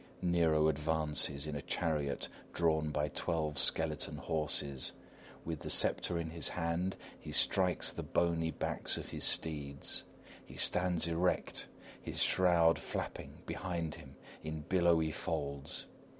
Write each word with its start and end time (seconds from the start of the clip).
[_Nero 0.25 0.67
advances 0.67 1.45
in 1.45 1.55
a 1.55 1.61
chariot 1.61 2.27
drawn 2.53 2.89
by 2.89 3.09
twelve 3.09 3.59
skeleton 3.59 4.17
horses. 4.17 4.93
With 5.45 5.59
the 5.59 5.69
sceptre 5.69 6.17
in 6.17 6.31
his 6.31 6.49
hand, 6.49 6.97
he 7.19 7.31
strikes 7.31 7.91
the 7.91 8.01
bony 8.01 8.49
backs 8.49 8.97
of 8.97 9.09
his 9.09 9.23
steeds. 9.25 10.03
He 10.43 10.55
stands 10.57 11.05
erect, 11.05 11.67
his 12.01 12.19
shroud 12.19 12.79
flapping 12.79 13.43
behind 13.45 13.93
him 13.93 14.15
in 14.43 14.61
billowy 14.61 15.11
folds. 15.11 15.85